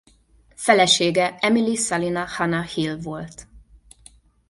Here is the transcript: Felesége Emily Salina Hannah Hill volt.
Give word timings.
Felesége 0.55 1.35
Emily 1.39 1.75
Salina 1.75 2.25
Hannah 2.27 2.65
Hill 2.65 2.97
volt. 2.97 3.47